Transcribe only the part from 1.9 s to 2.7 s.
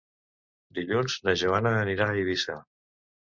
a Eivissa.